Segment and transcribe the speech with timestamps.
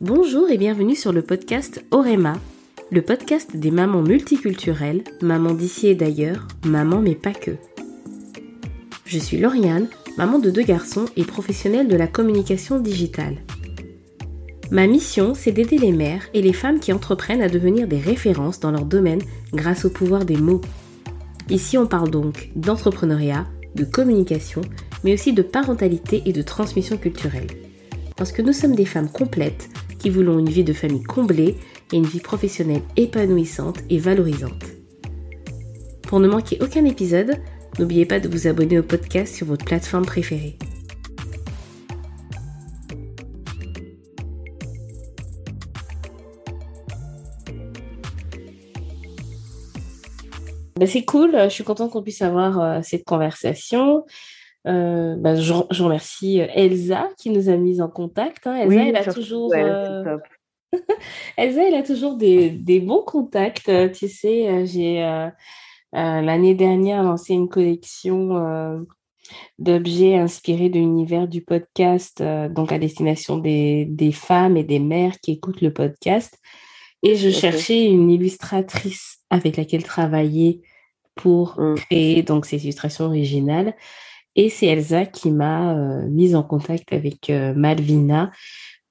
[0.00, 2.34] Bonjour et bienvenue sur le podcast Orema,
[2.90, 7.52] le podcast des mamans multiculturelles, mamans d'ici et d'ailleurs, mamans mais pas que.
[9.06, 9.86] Je suis Lauriane,
[10.18, 13.36] maman de deux garçons et professionnelle de la communication digitale.
[14.72, 18.58] Ma mission, c'est d'aider les mères et les femmes qui entreprennent à devenir des références
[18.58, 19.22] dans leur domaine
[19.52, 20.60] grâce au pouvoir des mots.
[21.50, 24.62] Ici, on parle donc d'entrepreneuriat, de communication,
[25.04, 27.46] mais aussi de parentalité et de transmission culturelle.
[28.16, 29.68] Parce que nous sommes des femmes complètes
[30.10, 31.56] voulons une vie de famille comblée
[31.92, 34.64] et une vie professionnelle épanouissante et valorisante.
[36.02, 37.40] Pour ne manquer aucun épisode,
[37.78, 40.56] n'oubliez pas de vous abonner au podcast sur votre plateforme préférée.
[50.76, 54.04] Ben, c'est cool, je suis contente qu'on puisse avoir euh, cette conversation.
[54.66, 58.46] Euh, ben, je, remercie euh, Elsa qui nous a mis en contact.
[58.46, 58.56] Hein.
[58.56, 59.54] Elsa, elle a toujours.
[61.36, 63.70] Elsa, elle a toujours des, des bons contacts.
[63.92, 65.28] Tu sais, j'ai
[65.92, 68.86] l'année dernière lancé une collection
[69.58, 75.20] d'objets inspirés de l'univers du podcast, donc à destination des, des, femmes et des mères
[75.20, 76.38] qui écoutent le podcast.
[77.02, 80.62] Et je cherchais une illustratrice avec laquelle travailler
[81.14, 81.74] pour mmh.
[81.74, 83.74] créer donc ces illustrations originales.
[84.36, 88.32] Et c'est Elsa qui m'a euh, mise en contact avec euh, Malvina.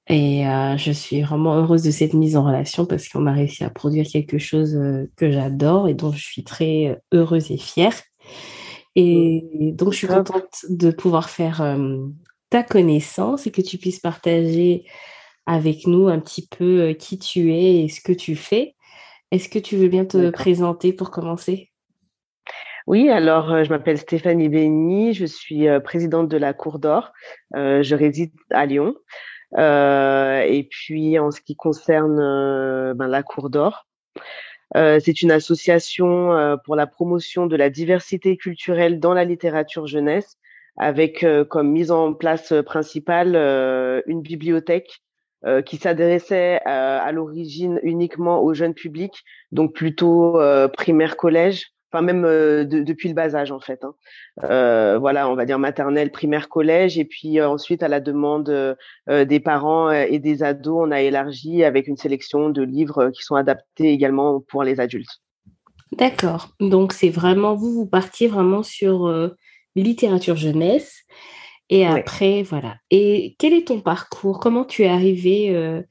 [0.06, 3.64] Et euh, je suis vraiment heureuse de cette mise en relation parce qu'on a réussi
[3.64, 4.78] à produire quelque chose
[5.16, 7.94] que j'adore et dont je suis très heureuse et fière.
[8.96, 9.76] Et mmh.
[9.76, 11.78] donc, je suis contente de pouvoir faire
[12.50, 14.84] ta connaissance et que tu puisses partager
[15.46, 18.76] avec nous un petit peu qui tu es et ce que tu fais.
[19.30, 21.70] Est-ce que tu veux bien te présenter pour commencer?
[22.86, 27.12] Oui, alors euh, je m'appelle Stéphanie Béni, je suis euh, présidente de la Cour d'Or,
[27.54, 28.94] je réside à Lyon.
[29.56, 32.16] et puis en ce qui concerne
[32.94, 33.86] ben, la Cour d'Or,
[34.74, 40.38] c'est une association pour la promotion de la diversité culturelle dans la littérature jeunesse,
[40.76, 43.36] avec comme mise en place principale
[44.06, 45.04] une bibliothèque
[45.46, 51.74] euh, qui s'adressait euh, à l'origine uniquement au jeunes public, donc plutôt euh, primaire collège,
[51.94, 52.22] enfin même
[52.66, 53.84] depuis le bas âge en fait.
[53.84, 53.94] Hein.
[54.98, 58.76] voilà, on va dire maternelle, primaire, collège, et puis ensuite à la demande
[59.08, 63.36] des parents et des ados, on a élargi avec une sélection de livres qui sont
[63.36, 65.22] adaptés également pour les adultes.
[65.92, 66.48] D'accord.
[66.58, 69.08] Donc c'est vraiment vous, vous partiez vraiment sur
[69.76, 71.04] littérature jeunesse.
[71.70, 72.76] Et après, voilà.
[72.90, 74.38] Et quel est ton parcours?
[74.38, 75.82] Comment tu es arrivé euh,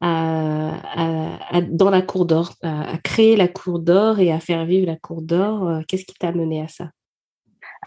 [0.00, 4.96] à, dans la cour d'or, à, créer la cour d'or et à faire vivre la
[4.96, 6.90] cour d'or euh, Qu'est-ce qui t'a mené à ça?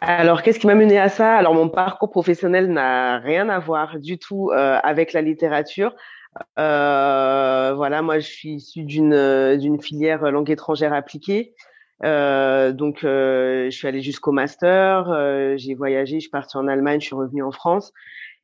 [0.01, 1.35] Alors, qu'est-ce qui m'a mené à ça?
[1.35, 5.95] Alors, mon parcours professionnel n'a rien à voir du tout euh, avec la littérature.
[6.57, 11.53] voilà, moi, je suis issue d'une d'une filière langue étrangère appliquée.
[12.03, 15.09] Euh, donc, euh, je suis allée jusqu'au master.
[15.09, 17.93] Euh, j'ai voyagé, je suis partie en Allemagne, je suis revenue en France.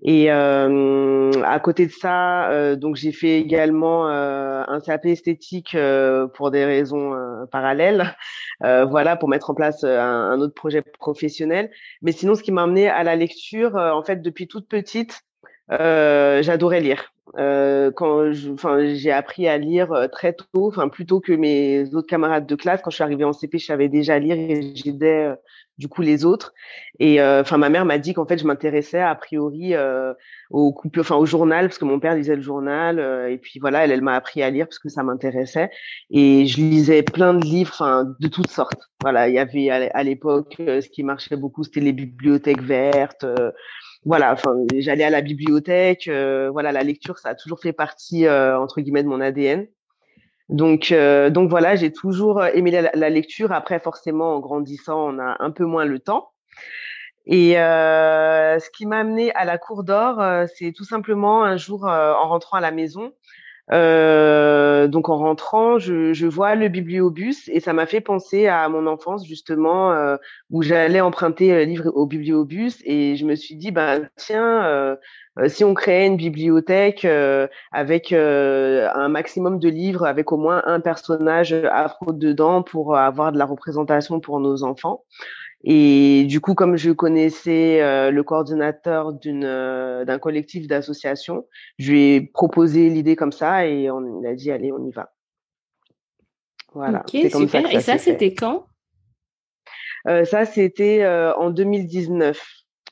[0.02, 5.76] Et à côté de ça, donc j'ai fait également un CAP esthétique
[6.36, 7.14] pour des raisons
[7.52, 8.16] parallèles,
[8.62, 11.70] voilà, pour mettre en place un, un, autre projet professionnel.
[12.02, 15.22] Mais sinon, ce qui m'a amené à la lecture, en fait, depuis toute petite,
[15.70, 17.12] j'adorais lire.
[17.38, 22.48] Euh, quand j'ai appris à lire euh, très tôt, enfin plutôt que mes autres camarades
[22.48, 22.82] de classe.
[22.82, 25.36] Quand je suis arrivée en CP, je savais déjà lire et j'aidais euh,
[25.78, 26.54] du coup les autres.
[27.00, 29.74] Et enfin, ma mère m'a dit qu'en fait, je m'intéressais a priori
[30.50, 33.00] au enfin au journal parce que mon père lisait le journal.
[33.30, 35.70] et puis voilà, elle, elle m'a appris à lire parce que ça m'intéressait.
[36.12, 38.90] Et je lisais plein de livres, enfin de toutes sortes.
[39.02, 43.26] Voilà, il y avait à l'époque, ce qui marchait beaucoup, c'était les bibliothèques vertes
[44.06, 46.08] voilà, enfin, j'allais à la bibliothèque.
[46.08, 49.68] Euh, voilà, la lecture, ça a toujours fait partie euh, entre guillemets de mon ADN.
[50.48, 53.52] Donc, euh, donc voilà, j'ai toujours aimé la, lecture.
[53.52, 56.32] Après, forcément, en grandissant, on a un peu moins le temps.
[57.26, 60.24] Et ce qui m'a amené à la cour d'or,
[60.58, 63.12] c'est tout simplement un jour en rentrant à la maison,
[63.72, 68.68] euh, donc en rentrant, je, je, vois le bibliobus et ça m'a fait penser à
[68.68, 70.18] mon enfance justement euh,
[70.50, 74.96] où j'allais emprunter le livre au bibliobus et je me suis dit bah tiens euh,
[75.48, 77.08] si on créait une bibliothèque
[77.72, 83.38] avec un maximum de livres avec au moins un personnage afro dedans pour avoir de
[83.38, 85.04] la représentation pour nos enfants.
[85.64, 91.46] Et du coup, comme je connaissais euh, le coordinateur d'une euh, d'un collectif d'associations,
[91.78, 95.12] je lui ai proposé l'idée comme ça et on a dit allez, on y va.
[96.74, 97.00] Voilà.
[97.00, 97.74] Ok, super.
[97.74, 98.68] et ça, c'était quand?
[100.08, 102.42] Euh, Ça, c'était en 2019.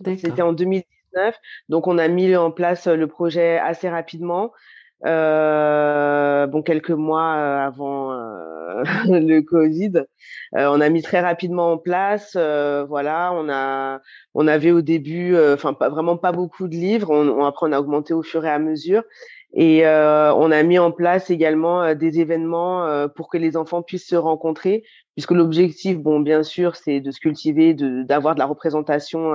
[0.03, 1.35] C'était en 2019.
[1.69, 4.51] Donc, on a mis en place le projet assez rapidement.
[5.03, 8.11] Bon, quelques mois avant
[9.05, 10.03] le Covid.
[10.53, 12.35] on a mis très rapidement en place.
[12.35, 14.01] voilà, on a,
[14.33, 17.09] on avait au début, enfin, pas vraiment pas beaucoup de livres.
[17.11, 19.03] On, après, on a augmenté au fur et à mesure.
[19.53, 23.55] Et euh, on a mis en place également euh, des événements euh, pour que les
[23.55, 24.83] enfants puissent se rencontrer,
[25.17, 29.33] puisque l'objectif, bon, bien sûr, c'est de se cultiver, d'avoir de, la représentation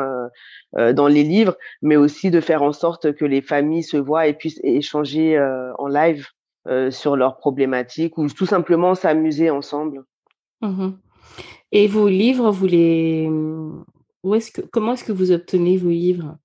[0.73, 4.33] dans les livres, mais aussi de faire en sorte que les familles se voient et
[4.33, 5.37] puissent échanger
[5.79, 6.29] en live
[6.91, 10.05] sur leurs problématiques ou tout simplement s'amuser ensemble.
[10.61, 10.91] Mmh
[11.73, 13.31] et vos livres, vous les,
[14.23, 16.37] où est-ce que, comment est-ce que vous obtenez vos livres?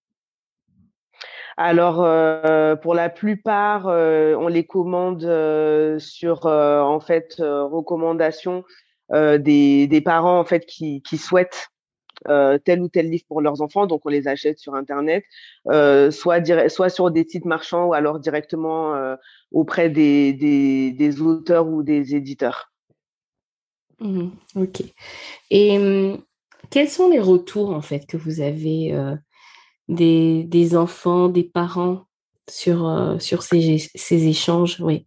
[1.58, 8.64] Alors, euh, pour la plupart, euh, on les commande euh, sur, en fait, recommandation
[9.12, 11.70] des, des, parents en fait qui, qui souhaitent
[12.26, 15.24] tel ou tel livre pour leurs enfants, donc on les achète sur internet,
[15.66, 19.16] soit soit sur des sites marchands ou alors directement
[19.52, 22.72] auprès des, des, des, auteurs ou des éditeurs.
[24.00, 24.84] Mmh ok.
[25.52, 26.18] Et mmh,
[26.70, 28.94] quels sont les retours en fait que vous avez
[29.88, 32.06] des, des enfants, des parents
[32.50, 35.06] sur, euh, sur ces, ces, échanges, oui.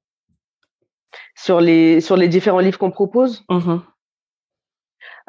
[1.36, 3.44] Sur les, sur les différents livres qu'on propose?
[3.48, 3.78] Mmh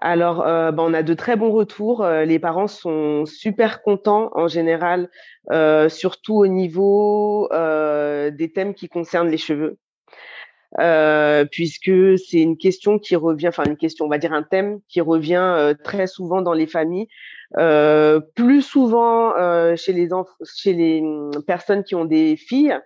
[0.01, 2.03] Alors, euh, ben, on a de très bons retours.
[2.03, 5.09] Euh, les parents sont super contents en général,
[5.89, 9.77] surtout au niveau des thèmes qui concernent les cheveux.
[11.51, 15.01] puisque c'est une question qui revient, enfin une question, on va dire un thème qui
[15.01, 17.07] revient très souvent dans les familles,
[17.57, 20.07] euh, plus souvent euh, chez les
[20.55, 22.77] chez les hum, personnes qui ont des filles,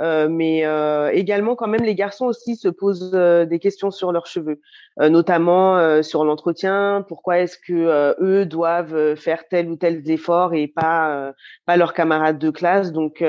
[0.00, 0.64] euh, mais
[1.12, 4.60] également quand même les garçons aussi se posent des questions sur leurs cheveux,
[4.98, 7.04] notamment sur l'entretien.
[7.08, 11.32] Pourquoi est-ce que eux doivent faire tel ou tel effort et pas
[11.66, 12.92] pas leurs camarades de classe?
[12.92, 13.24] Donc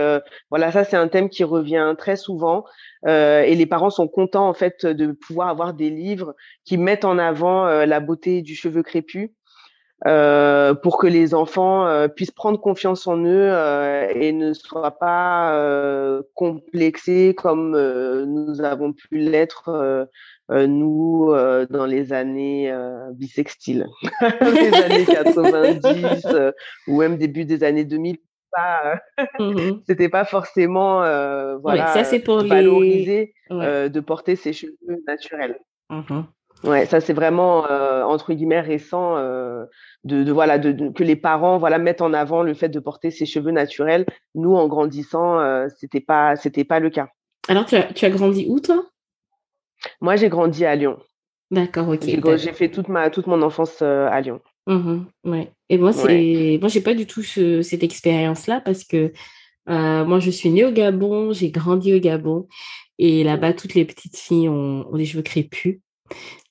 [0.49, 2.63] voilà, ça c'est un thème qui revient très souvent.
[3.05, 7.17] Et les parents sont contents en fait de pouvoir avoir des livres qui mettent en
[7.17, 9.31] avant la beauté du cheveu crépus
[10.07, 14.97] euh, pour que les enfants euh, puissent prendre confiance en eux euh, et ne soient
[14.97, 17.71] pas euh, complexés comme
[18.25, 20.07] nous avons pu l'être
[20.49, 21.33] nous
[21.69, 22.73] dans les années
[23.13, 23.87] bisextiles,
[24.41, 26.27] les années 90
[26.87, 28.17] ou même début des années 2000.
[29.39, 30.99] Mmh c'était pas forcément
[31.59, 34.75] voilà ça, pour valorisé de porter ses cheveux
[35.07, 35.57] naturels.
[35.89, 36.23] Mmh
[36.63, 39.65] Ouais, ça c'est vraiment euh, entre guillemets récent euh,
[40.03, 43.09] de, de, voilà de, que les parents voilà mettent en avant le fait de porter
[43.09, 44.05] ses cheveux naturels.
[44.35, 47.09] Nous en grandissant, euh, c'était pas c'était pas le cas.
[47.47, 48.85] Alors tu as, tu as grandi où toi?
[50.01, 50.99] Moi j'ai grandi à Lyon.
[51.49, 52.03] D'accord, ok.
[52.37, 54.39] J'ai fait toute ma toute mon enfance à Lyon.
[54.67, 55.51] Mmh ouais.
[55.69, 59.11] Et moi c'est moi j'ai pas du tout cette expérience là parce que
[59.67, 62.47] moi je suis née au Gabon, j'ai grandi au Gabon
[62.99, 65.79] et là-bas toutes les petites filles ont, ont des cheveux crépus.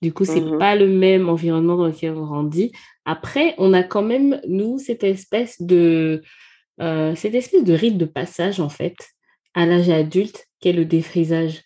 [0.03, 2.73] Du coup, c'est mmh pas le même environnement dans lequel on grandit.
[3.05, 6.23] Après, on a quand même, nous, cette espèce de,
[6.81, 8.97] euh, cette espèce de rite de passage, en fait,
[9.55, 11.63] à l'âge adulte, qu'est le défrisage.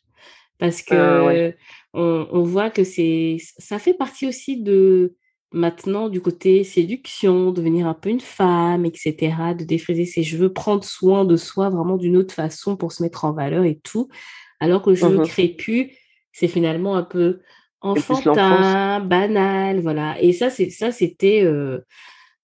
[0.59, 1.53] Parce que ah
[1.93, 5.15] on, voit que c'est, ça fait partie aussi de,
[5.55, 10.85] maintenant, du côté séduction, devenir un peu une femme, etc., de défriser ses cheveux, prendre
[10.85, 14.09] soin de soi vraiment d'une autre façon pour se mettre en valeur et tout.
[14.61, 15.91] Alors que le cheveu mmh crépus,
[16.33, 17.41] c'est finalement un peu
[17.85, 20.21] enfantin, banal, voilà.
[20.21, 21.43] Et ça, c'est ça, c'était.
[21.45, 21.81] Euh,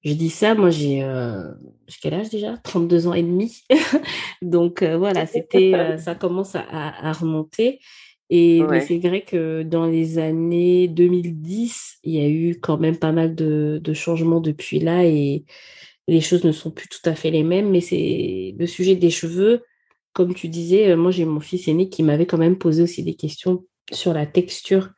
[0.03, 1.51] je dis ça, moi j'ai euh,
[2.01, 2.57] quel âge déjà?
[2.59, 3.65] 32 ans et demi.
[4.43, 7.81] Donc euh, voilà, c'était ça commence à, remonter.
[8.33, 13.11] Et c'est vrai que dans les années 2010, il y a eu quand même pas
[13.11, 15.45] mal de, de, changements depuis là et
[16.07, 17.71] les choses ne sont plus tout à fait les mêmes.
[17.71, 19.65] Mais c'est le sujet des cheveux,
[20.13, 23.15] comme tu disais, moi j'ai mon fils aîné qui m'avait quand même posé aussi des
[23.15, 24.91] questions sur la texture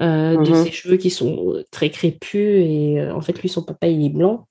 [0.00, 3.48] euh, de mmh ses cheveux qui sont euh, très crépus et euh, en fait lui
[3.48, 4.48] son papa il est blanc.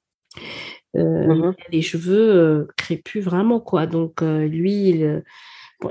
[0.95, 3.85] Euh, mmh il a les cheveux crépus vraiment quoi.
[3.85, 5.23] Donc lui il,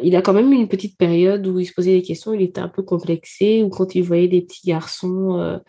[0.02, 2.60] il a quand même une petite période où il se posait des questions il était
[2.60, 5.60] un peu complexé ou quand il voyait des petits garçons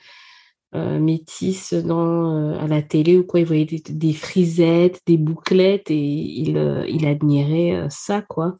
[0.73, 5.99] métis dans à la télé ou quoi il voyait des, des frisettes des bouclettes et
[5.99, 8.57] il, il admirait ça quoi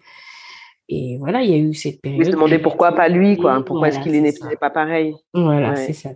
[0.89, 2.21] et voilà, il y a eu cette période.
[2.21, 3.63] Il se demandait pourquoi pas lui, quoi.
[3.63, 5.15] Pourquoi est-ce qu'il n'est pas pareil?
[5.33, 6.09] Voilà, c'est ça.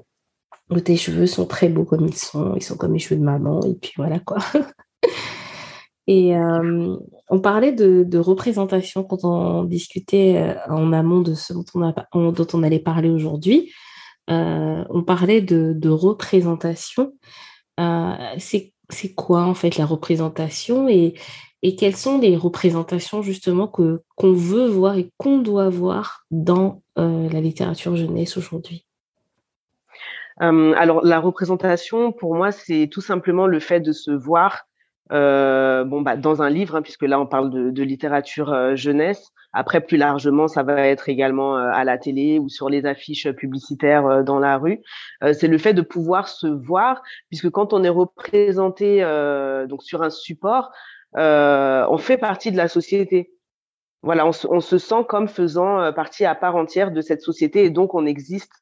[0.84, 2.54] tes cheveux sont très beaux comme ils sont.
[2.56, 3.62] Ils sont comme les cheveux de maman.
[3.62, 4.38] Et puis voilà, quoi.
[6.08, 6.98] et euh,
[7.30, 11.66] on parlait de, représentation quand on discutait euh, en amont de ce dont
[12.14, 13.72] on, dont on allait parler aujourd'hui.
[14.30, 17.14] Euh, on parlait de, représentation.
[18.38, 20.90] c'est quoi en fait la représentation?
[20.90, 21.14] Et,
[21.64, 26.82] et quelles sont les représentations justement que qu'on veut voir et qu'on doit voir dans
[26.96, 28.86] la littérature jeunesse aujourd'hui?
[30.40, 34.68] Alors la représentation pour moi c'est tout simplement le fait de se voir
[35.12, 39.32] euh, bon, bah, dans un livre, hein, puisque là on parle de, littérature euh, jeunesse.
[39.54, 43.30] Après, plus largement, ça va être également euh, à la télé ou sur les affiches
[43.32, 44.82] publicitaires euh, dans la rue.
[45.34, 49.02] c'est le fait de pouvoir se voir, puisque quand on est représenté
[49.68, 50.72] donc sur un support,
[51.14, 53.34] on fait partie de la société.
[54.04, 57.70] Voilà, on, on se sent comme faisant partie à part entière de cette société et
[57.70, 58.54] donc on existe.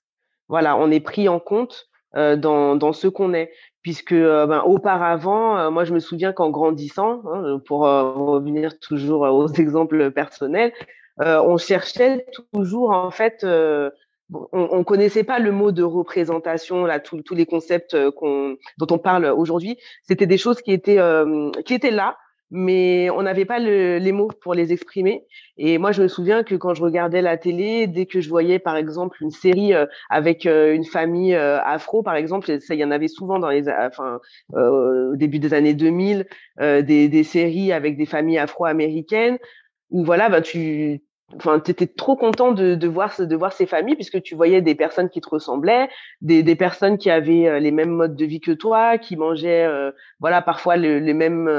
[0.48, 3.52] Voilà, on est pris en compte dans, dans ce qu'on est
[3.86, 8.80] puisque euh, ben, auparavant, euh, moi je me souviens qu'en grandissant, hein, pour euh, revenir
[8.80, 10.74] toujours aux exemples personnels,
[11.20, 13.92] on cherchait toujours en fait, on,
[14.52, 19.28] on connaissait pas le mot de représentation, là tous les concepts qu'on dont on parle
[19.28, 21.00] aujourd'hui, c'était des choses qui étaient
[21.64, 22.18] qui étaient là,
[22.52, 25.26] mais on n'avait pas le, les mots pour les exprimer.
[25.58, 28.60] Et moi, je me souviens que quand je regardais la télé, dès que je voyais,
[28.60, 32.80] par exemple, une série euh, avec euh, une famille euh, afro, par exemple, ça, il
[32.80, 34.20] y en avait souvent dans les, enfin,
[34.54, 36.26] au début des années 2000,
[36.60, 39.38] des, des séries avec des familles afro-américaines,
[39.90, 41.02] où voilà, bah, tu,
[41.36, 44.76] enfin, étais trop content de, de, voir, de voir ces familles puisque tu voyais des
[44.76, 45.90] personnes qui te ressemblaient,
[46.22, 49.68] des, des personnes qui avaient les mêmes modes de vie que toi, qui mangeaient,
[50.20, 51.50] voilà, parfois les mêmes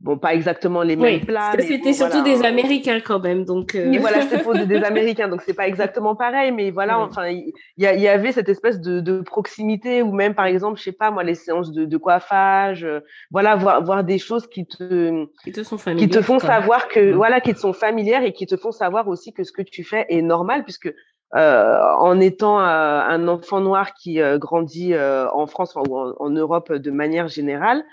[0.00, 1.52] bon, pas exactement les mêmes plats.
[1.58, 3.74] C'était surtout des Américains quand même, donc.
[3.74, 3.88] Euh...
[3.88, 7.82] Oui, voilà, c'était des Américains, donc c'est pas exactement pareil, mais voilà, enfin, il y,
[7.82, 11.24] y, avait cette espèce de, de, proximité, ou même par exemple, je sais pas moi,
[11.24, 13.00] les séances de, de coiffage, euh,
[13.30, 17.12] voilà, voir, voir des choses qui te, qui te sont qui te font savoir que,
[17.12, 19.84] voilà, qui te sont familières et qui te font savoir aussi que ce que tu
[19.84, 20.92] fais est normal, puisque
[21.34, 26.30] euh, en étant euh, un enfant noir qui euh, grandit en France ou en, en,
[26.30, 27.84] Europe de manière générale,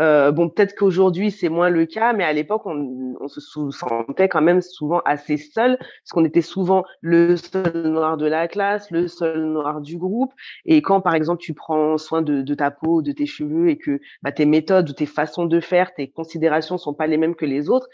[0.00, 3.40] euh, bon, peut-être qu'aujourd'hui c'est moins le cas, mais à l'époque on, se
[3.70, 8.48] sentait quand même souvent assez seul, parce qu'on était souvent le seul noir de la
[8.48, 10.32] classe, le seul noir du groupe.
[10.64, 14.00] Et quand par exemple tu prends soin de, ta peau, de tes cheveux, et que
[14.22, 17.44] bah, tes méthodes ou tes façons de faire, tes considérations sont pas les mêmes que
[17.44, 17.88] les autres,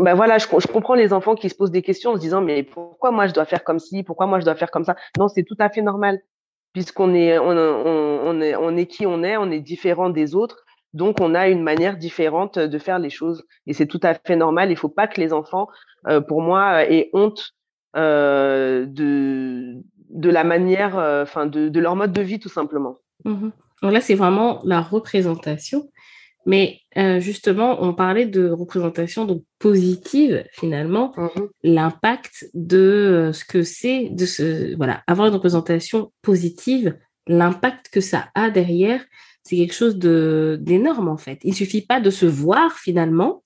[0.00, 2.42] ben voilà, je, je, comprends les enfants qui se posent des questions en se disant
[2.42, 4.96] mais pourquoi moi je dois faire comme ci, pourquoi moi je dois faire comme ça?
[5.18, 6.20] Non, c'est tout à fait normal
[6.74, 10.34] puisqu'on est on, on, on, est on est qui on est, on est différent des
[10.34, 10.65] autres
[10.96, 13.44] donc, on a une manière différente de faire les choses.
[13.66, 14.70] Et c'est tout à fait normal.
[14.70, 15.68] Il ne faut pas que les enfants,
[16.08, 17.52] euh, pour moi, euh, aient honte
[17.96, 19.74] euh, de,
[20.08, 22.96] de la manière, enfin, de, de, leur mode de vie, tout simplement.
[23.26, 23.50] Mmh
[23.82, 25.90] Donc là, c'est vraiment la représentation.
[26.46, 26.80] Mais
[27.18, 34.24] justement, on parlait de représentation donc positive finalement, mmh l'impact de ce que c'est de
[34.24, 39.04] ce voilà avoir une représentation positive, l'impact que ça a derrière
[39.46, 41.38] c'est quelque chose de d'énorme en fait.
[41.44, 43.44] Il suffit pas de se voir finalement.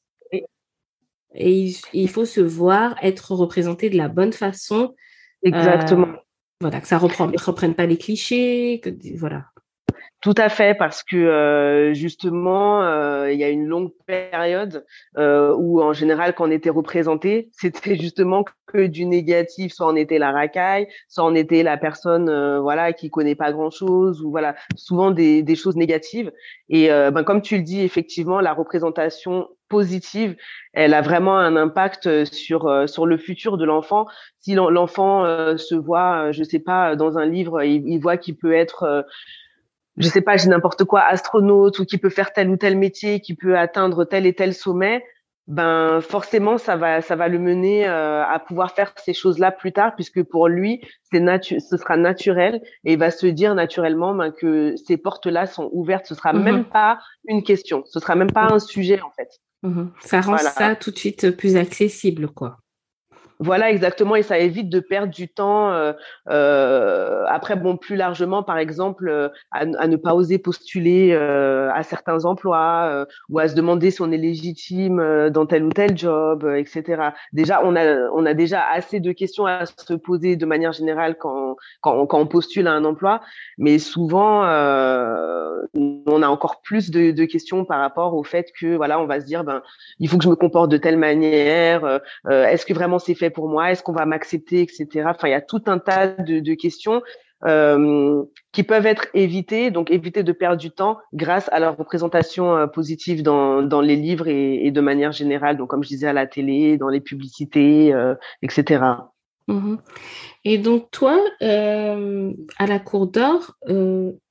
[1.34, 4.96] Et il, faut se voir, être représenté de la bonne façon.
[5.44, 6.08] Exactement.
[6.08, 6.16] Euh,
[6.60, 9.44] voilà, que ça ne reprenne pas les clichés, que voilà.
[10.20, 14.84] Tout à fait, parce que euh, justement, euh, il y a une longue période
[15.16, 19.72] euh, où, en général, quand on était représenté, c'était justement que du négatif.
[19.72, 23.50] Soit on était la racaille, soit on était la personne, euh, voilà, qui connaît pas
[23.50, 26.30] grand-chose, ou voilà, souvent des, des choses négatives.
[26.68, 30.36] Et euh, ben, comme tu le dis, effectivement, la représentation positive,
[30.74, 34.06] elle a vraiment un impact sur sur le futur de l'enfant.
[34.40, 35.24] Si l'enfant
[35.56, 39.04] se voit, je sais pas, dans un livre, il, il voit qu'il peut être
[40.00, 43.20] je sais pas, j'ai n'importe quoi, astronaute ou qui peut faire tel ou tel métier,
[43.20, 45.04] qui peut atteindre tel et tel sommet,
[45.50, 49.72] ben forcément ça va ça va le mener euh, à pouvoir faire ces choses-là plus
[49.72, 50.80] tard puisque pour lui
[51.10, 55.68] c'est ce sera naturel et il va se dire naturellement ben, que ces portes-là sont
[55.72, 56.64] ouvertes, ce sera même mhm.
[56.64, 59.28] pas une question, ce sera même pas un sujet en fait.
[59.62, 59.90] Mhm.
[60.00, 62.58] Ça rend ça tout de suite plus accessible quoi.
[63.42, 65.72] Voilà, exactement, et ça évite de perdre du temps.
[65.72, 65.94] Euh,
[66.28, 71.82] euh, après, bon, plus largement, par exemple, euh, à, ne pas oser postuler euh, à
[71.82, 75.96] certains emplois euh, ou à se demander si on est légitime dans tel ou tel
[75.96, 77.12] job, etc.
[77.32, 81.16] Déjà, on a, on a déjà assez de questions à se poser de manière générale
[81.18, 83.22] quand, quand, quand on postule à un emploi,
[83.56, 84.42] mais souvent,
[86.10, 89.26] on a encore plus de, questions par rapport au fait que, voilà, on va se
[89.26, 89.62] dire, ben,
[89.98, 92.00] il faut que je me comporte de telle manière.
[92.28, 95.06] Est-ce que vraiment c'est fait pour moi Est-ce qu'on va m'accepter, etc.
[95.06, 97.02] Enfin, il y a tout un tas de, questions
[97.46, 102.54] euh, qui peuvent être évitées, donc éviter de perdre du temps grâce à leur représentation
[102.54, 106.26] euh, positive dans, les livres et, de manière générale, donc comme je disais à la
[106.26, 108.84] télé, dans les publicités, euh, etc.
[109.48, 109.78] Mm-hmm.
[110.44, 113.56] Et donc toi, à la Cour d'Or,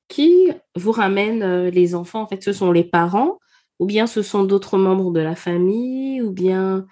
[0.10, 2.22] qui vous ramène les enfants?
[2.22, 3.40] En fait, ce sont les parents
[3.80, 6.86] ou bien ce sont d'autres membres de la famille, ou bien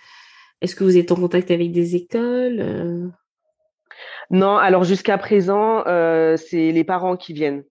[0.62, 3.08] est-ce que vous êtes en contact avec des écoles euh?
[4.30, 5.84] Non, alors jusqu'à présent,
[6.38, 7.64] c'est les parents qui viennent.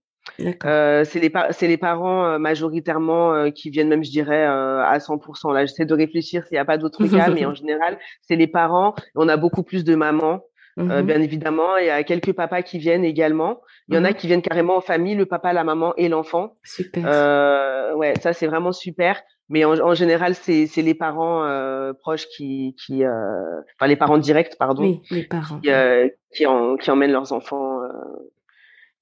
[0.65, 5.53] Euh, c'est les, c'est les parents majoritairement qui viennent même, je dirais, à 100%.
[5.53, 8.47] Là, j'essaie de réfléchir s'il n'y a pas d'autres cas, mais en général, c'est les
[8.47, 8.95] parents.
[9.15, 10.41] On a beaucoup plus de mamans
[10.79, 11.77] euh, mmh bien évidemment.
[11.79, 13.61] Il y a quelques papas qui viennent également.
[13.89, 16.09] Il y en a mmh qui viennent carrément en famille, le papa, la maman et
[16.09, 16.57] l'enfant.
[16.65, 17.05] Super.
[17.07, 19.23] Euh, ouais, ça c'est vraiment super.
[19.49, 24.19] Mais en, en général, c'est les parents euh, proches qui, qui euh, enfin les parents
[24.19, 25.61] directs, pardon, oui, les parents.
[25.61, 27.79] qui, euh, qui, en, qui emmènent leurs enfants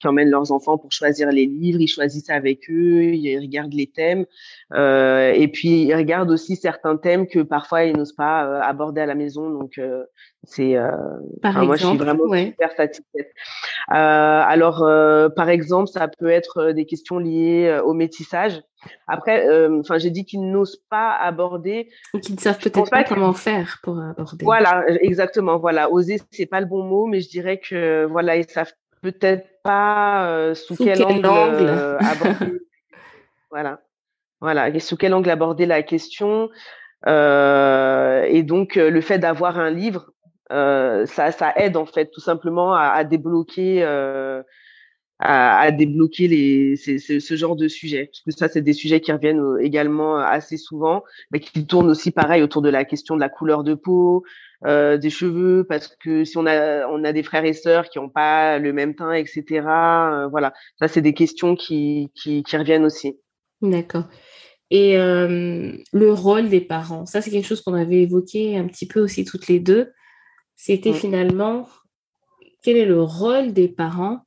[0.01, 3.87] qui emmènent leurs enfants pour choisir les livres, ils choisissent avec eux, ils regardent les
[3.87, 4.27] thèmes,
[4.73, 9.01] euh, et puis ils regardent aussi certains thèmes que parfois ils n'osent pas euh, aborder
[9.01, 9.51] à la maison.
[9.51, 10.05] Donc euh,
[10.43, 10.91] c'est, euh,
[11.43, 13.31] moi je suis vraiment super satisfaite.
[13.93, 14.85] Euh, alors
[15.35, 18.63] par exemple, ça peut être des questions liées au métissage.
[19.07, 19.47] Après,
[19.79, 23.79] enfin j'ai dit qu'ils n'osent pas aborder, ou qu'ils ne savent peut-être pas, comment faire
[23.83, 24.45] pour aborder.
[24.45, 25.59] Voilà, exactement.
[25.59, 28.73] Voilà, oser c'est pas le bon mot, mais je dirais que voilà ils savent
[29.05, 32.59] peut-être pas euh, sous, quel, angle, euh, aborder.
[33.51, 33.81] voilà.
[34.41, 36.49] Voilà, sous quel angle aborder la question.
[37.07, 40.11] Et donc, le fait d'avoir un livre,
[40.51, 43.85] ça, ça aide en fait tout simplement à, à débloquer
[45.19, 48.07] à, à, débloquer les, ce genre de sujets.
[48.07, 52.11] Parce que ça, c'est des sujets qui reviennent également assez souvent, mais qui tournent aussi
[52.11, 54.25] pareil autour de la question de la couleur de peau,
[54.67, 57.99] euh, des cheveux, parce que si on a on a des frères et sœurs qui
[57.99, 59.45] n'ont pas le même teint, etc.
[59.51, 63.19] Euh, voilà, ça c'est des questions qui, qui, qui reviennent aussi.
[63.61, 64.05] D'accord.
[64.71, 68.87] Et euh, le rôle des parents, ça c'est quelque chose qu'on avait évoqué un petit
[68.87, 69.93] peu aussi toutes les deux.
[70.57, 70.95] C'était mm.
[70.95, 71.69] finalement
[72.63, 74.24] quel est le rôle des parents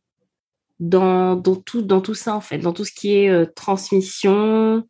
[0.80, 4.88] dans, tout, dans tout ça en fait, dans tout ce qui est transmission,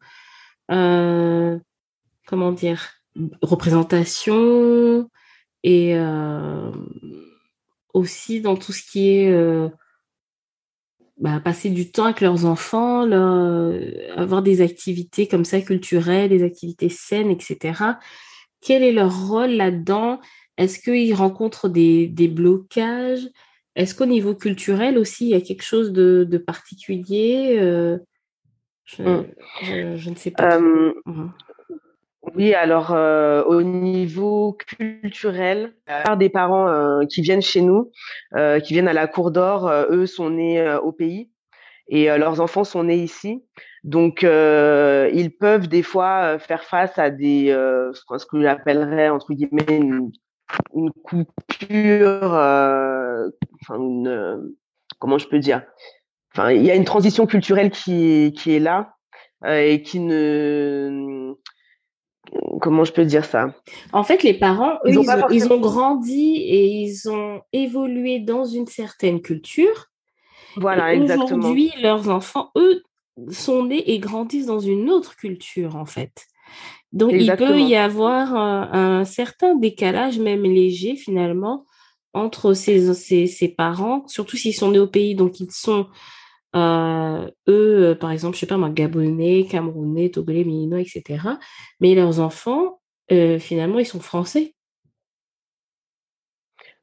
[0.68, 2.98] comment dire,
[3.42, 5.10] représentation,
[5.64, 6.72] et euh,
[7.94, 9.70] aussi dans tout ce qui est euh,
[11.18, 13.10] bah, passer du temps avec leurs enfants,
[14.16, 17.98] avoir des activités comme ça culturelles, des activités saines, etc.
[18.62, 20.20] Quel est leur rôle là-dedans?
[20.58, 23.28] Est-ce qu'ils rencontrent des blocages?
[23.78, 28.00] Est-ce qu'au niveau culturel aussi, il y a quelque chose de, de particulier euh,
[28.86, 29.28] je, mmh.
[29.62, 30.60] je, je, ne sais pas.
[30.60, 31.32] Mmh.
[32.34, 37.92] Oui, alors euh, au niveau culturel, part des parents euh, qui viennent chez nous,
[38.64, 41.30] qui viennent à la Cour d'Or, eux sont nés au pays
[41.88, 43.44] et leurs enfants sont nés ici.
[43.84, 47.50] Donc ils peuvent des fois faire face à des
[47.94, 50.12] ce que j'appellerais entre guillemets une,
[50.74, 52.24] une coupure,
[53.62, 54.54] enfin une
[55.00, 55.64] comment je peux dire?
[56.34, 58.96] Enfin, il y a une transition culturelle qui qui est là
[59.46, 61.34] et qui ne
[62.62, 63.54] comment je peux dire ça?
[63.94, 69.88] En fait, les parents, ils, ont, grandi et ils ont évolué dans une certaine culture.
[70.58, 71.38] Voilà, exactement.
[71.40, 72.84] Aujourd'hui, leurs enfants, eux,
[73.30, 76.26] sont nés et grandissent dans une autre culture, en fait.
[76.94, 81.66] Donc, il peut y avoir un, certain décalage, même léger, finalement,
[82.14, 85.88] entre ces, ces parents, surtout s'ils sont nés au pays, donc ils sont
[86.56, 91.20] euh, eux, euh, par exemple, je sais pas moi, Gabonais, Camerounais, Togolais, Mininois, etc.
[91.80, 94.56] Mais leurs enfants, euh, finalement, ils sont français.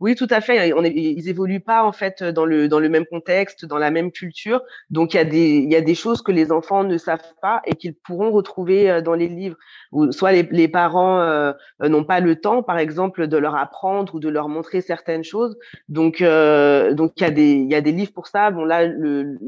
[0.00, 0.72] Oui, tout à fait.
[0.72, 4.10] On ils évoluent pas en fait dans le dans le même contexte, dans la même
[4.10, 4.60] culture.
[4.90, 7.34] Donc il y a des il y a des choses que les enfants ne savent
[7.40, 9.56] pas et qu'ils pourront retrouver euh, dans les livres.
[9.92, 14.14] Ou soit les, les parents euh, n'ont pas le temps, par exemple, de leur apprendre
[14.16, 15.56] ou de leur montrer certaines choses.
[15.88, 18.50] Donc euh, donc il y a des il y a des livres pour ça.
[18.50, 18.86] Bon là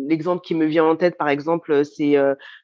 [0.09, 2.17] l'exemple qui me vient en tête, par exemple, c'est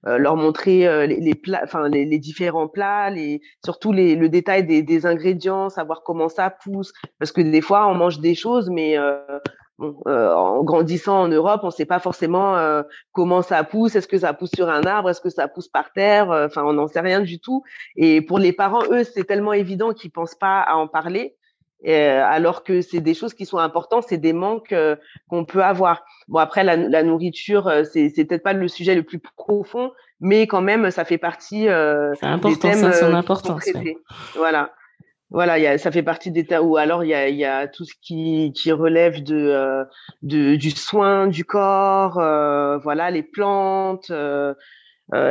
[0.04, 4.64] leur montrer les, les plats, enfin les, les, différents plats, les surtout les le détail
[4.64, 8.70] des, des ingrédients, savoir comment ça pousse, parce que des fois on mange des choses,
[8.70, 9.16] mais euh,
[10.06, 13.96] euh, en grandissant en Europe, on ne sait pas forcément euh, comment ça pousse.
[13.96, 15.10] Est-ce que ça pousse sur un arbre?
[15.10, 16.30] Est-ce que ça pousse par terre?
[16.30, 17.62] Enfin, on n'en sait rien du tout.
[17.96, 21.36] Et pour les parents, eux, c'est tellement évident qu'ils pensent pas à en parler.
[21.84, 24.74] alors que c'est des choses qui sont importantes, c'est des manques
[25.28, 26.04] qu'on peut avoir.
[26.28, 29.90] Bon après la, nourriture, c'est c'est peut-être pas le sujet le plus profond,
[30.20, 33.68] mais quand même ça fait partie des thèmes ça, son importance.
[34.36, 34.70] Voilà
[35.32, 38.52] voilà, y a, ça fait partie des ou alors il y a, tout ce qui,
[38.70, 39.84] relève de, euh,
[40.22, 44.10] de, du soin du corps, euh, voilà, les plantes.
[44.10, 44.54] Euh,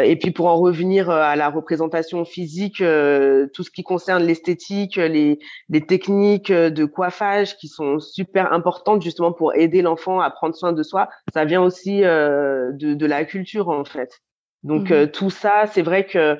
[0.03, 5.39] et puis pour en revenir à la représentation physique, tout ce qui concerne l'esthétique, les,
[5.69, 10.73] les techniques de coiffage qui sont super importantes justement pour aider l'enfant à prendre soin
[10.73, 14.21] de soi, ça vient aussi de, de la culture en fait.
[14.63, 15.07] Donc mmh.
[15.07, 16.37] tout ça, c'est vrai que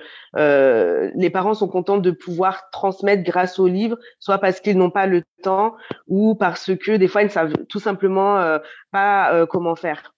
[1.15, 5.07] les parents sont contents de pouvoir transmettre grâce au livre, soit parce qu'ils n'ont pas
[5.07, 5.75] le temps
[6.07, 8.59] ou parce que des fois ils ne savent tout simplement
[8.91, 10.13] pas comment faire.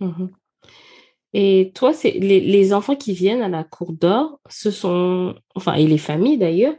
[0.00, 0.26] Mmh
[1.38, 5.74] et toi, c'est les, les, enfants qui viennent à la cour d'or, ce sont, enfin,
[5.74, 6.74] et les familles d'ailleurs,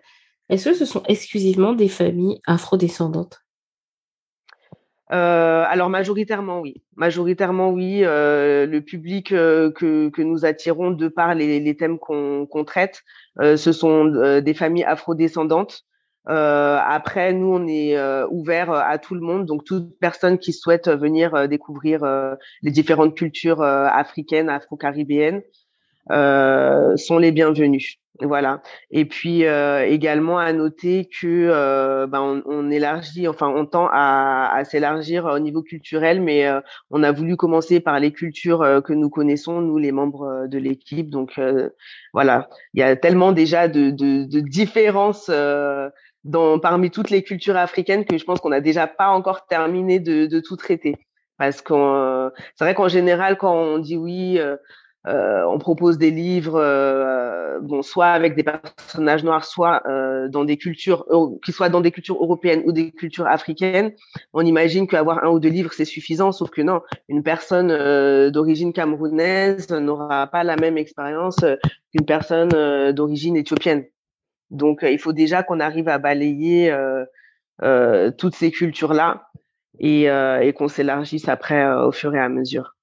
[0.50, 3.42] est-ce que ce sont exclusivement des familles afrodescendantes?
[5.14, 8.02] Euh, alors majoritairement oui, majoritairement oui.
[8.04, 13.04] Euh, le public euh, que, nous attirons de par les, les thèmes qu'on qu'on traite,
[13.40, 15.84] euh, ce sont euh, des familles afrodescendantes.
[16.26, 17.98] après, nous on est
[18.30, 22.00] ouvert à tout le monde, donc toute personne qui souhaite venir découvrir
[22.64, 25.42] les différentes cultures africaines, afro-caribéennes
[26.10, 28.00] sont les bienvenus.
[28.22, 28.62] Voilà.
[28.90, 33.88] Et puis euh, également à noter que euh, ben, on, on, élargit, enfin on tend
[33.92, 38.64] à, à s'élargir au niveau culturel, mais euh, on a voulu commencer par les cultures
[38.64, 41.10] euh, que nous connaissons, nous les membres de l'équipe.
[41.10, 41.40] Donc
[42.14, 45.30] voilà, il y a tellement déjà de, de, de différences
[46.24, 50.00] dans, parmi toutes les cultures africaines que je pense qu'on n'a déjà pas encore terminé
[50.00, 50.96] de, de tout traiter.
[51.38, 54.56] Parce que c'est vrai qu'en général, quand on dit oui, euh,
[55.10, 60.58] on propose des livres, euh, bon, soit avec des personnages noirs, soit euh, dans des
[60.58, 61.06] cultures,
[61.44, 63.94] qui soient dans des cultures européennes ou des cultures africaines.
[64.34, 67.70] On imagine qu'avoir un ou deux livres c'est suffisant, sauf que non, une personne
[68.32, 71.40] d'origine camerounaise n'aura pas la même expérience
[71.92, 73.86] qu'une personne d'origine éthiopienne.
[74.50, 76.74] Donc, il faut déjà qu'on arrive à balayer
[78.18, 79.30] toutes ces cultures-là
[79.80, 80.10] et,
[80.58, 82.76] qu'on s'élargisse après au fur et à mesure.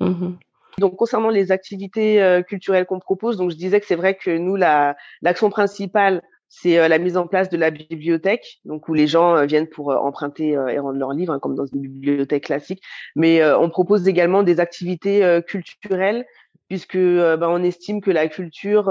[0.00, 0.30] Mmh
[0.78, 4.30] donc concernant les activités euh, culturelles qu'on propose, donc je disais que c'est vrai que
[4.30, 8.94] nous la l'action principale c'est euh, la mise en place de la bibliothèque, donc où
[8.94, 12.44] les gens euh, viennent pour emprunter et rendre leurs livres, hein, comme dans une bibliothèque
[12.44, 12.82] classique.
[13.14, 16.26] Mais on propose également des activités culturelles,
[16.68, 18.86] puisque ben, on estime que la culture,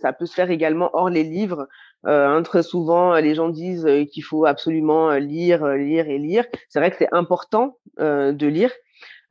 [0.00, 1.68] ça peut se faire également hors les livres.
[2.04, 6.46] Hein, très souvent, les gens disent qu'il faut absolument lire, lire et lire.
[6.68, 8.72] C'est vrai que c'est important de lire, euh,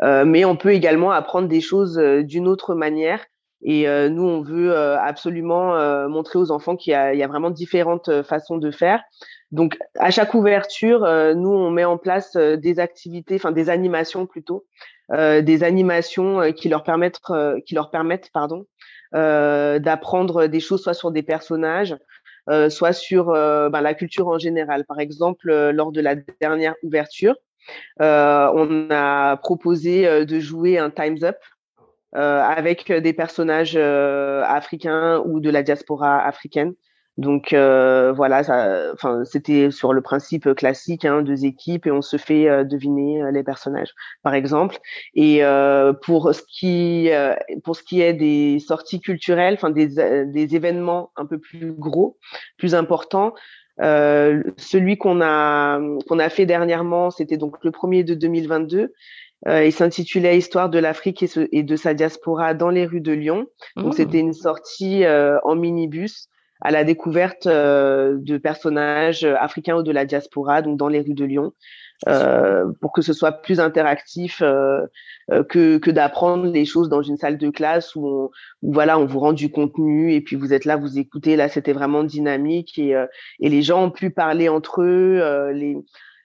[0.01, 3.25] mais on peut également apprendre des choses euh, d'une autre manière.
[3.63, 8.21] Et euh, nous, on veut absolument montrer aux enfants qu'il y, y, a vraiment différentes
[8.21, 9.01] façons de faire.
[9.51, 10.99] Donc, à chaque ouverture,
[11.35, 14.67] nous, on met en place des activités, enfin des animations plutôt,
[15.11, 17.19] des animations qui leur permettent,
[17.65, 18.67] qui leur permettent, pardon,
[19.11, 21.97] d'apprendre des choses, soit sur des personnages,
[22.69, 24.85] soit sur ben, la culture en général.
[24.85, 27.46] Par exemple, lors de la dernière ouverture, euh,
[27.99, 31.37] on a proposé euh, de jouer un Time's Up
[32.15, 36.73] euh, avec des personnages africains ou de la diaspora africaine.
[37.17, 38.41] Donc voilà,
[38.93, 43.43] enfin c'était sur le principe classique, hein, deux équipes et on se fait deviner les
[43.43, 44.77] personnages, par exemple.
[45.15, 45.41] Et
[46.03, 47.09] pour ce qui
[47.63, 52.19] pour ce qui est des sorties culturelles, enfin des, des événements un peu plus gros,
[52.59, 53.33] plus importants,
[53.81, 58.93] euh, celui qu'on a qu'on a fait dernièrement, c'était donc le premier de 2022.
[59.47, 63.45] Euh, il s'intitulait Histoire de l'Afrique et, de sa diaspora dans les rues de Lyon.
[63.75, 63.97] Donc mmh.
[63.97, 66.29] c'était une sortie euh, en minibus
[66.61, 71.13] à la découverte euh, de personnages africains ou de la diaspora, donc dans les rues
[71.13, 71.53] de Lyon.
[72.05, 74.85] Euh, pour que ce soit plus interactif euh,
[75.31, 78.29] euh, que, que d'apprendre les choses dans une salle de classe où,
[78.61, 81.49] où, voilà on vous rend du contenu et puis vous êtes là vous écoutez là
[81.49, 82.91] c'était vraiment dynamique et,
[83.39, 85.75] et les gens ont pu parler entre eux les,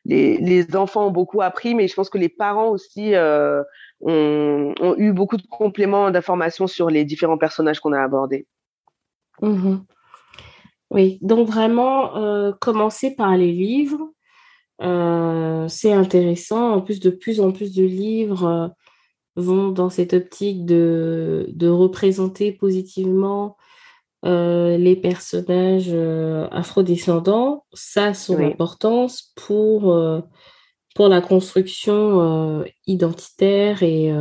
[0.04, 4.94] les, les enfants ont beaucoup appris mais je pense que les parents aussi ont, ont,
[4.98, 8.46] eu beaucoup de compléments d'informations sur les différents personnages qu'on a abordés.
[9.40, 9.76] Mmh
[10.90, 14.12] oui, donc vraiment commencer par les livres,
[14.82, 16.72] euh, c'est intéressant.
[16.72, 18.68] En plus, de plus en plus de livres euh,
[19.36, 23.56] vont dans cette optique de, de représenter positivement
[24.24, 25.94] euh, les personnages
[26.52, 27.64] afrodescendants.
[27.72, 29.96] Ça a son importance pour,
[30.94, 34.12] pour la construction identitaire et